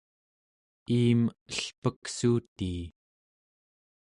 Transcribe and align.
iim 0.99 1.21
elpeksuutii 1.51 2.81